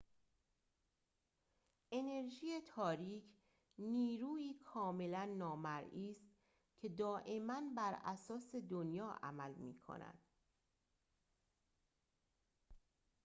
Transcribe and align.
انرژی 1.91 2.61
تاریک 2.75 3.23
نیرویی 3.77 4.53
کاملاً 4.63 5.25
نامرئی 5.37 6.11
است 6.11 6.25
که 6.77 6.89
دائماً 6.89 7.61
براساس 7.75 8.55
دنیا 8.55 9.19
عمل 9.23 9.53
می‌کند 9.53 10.19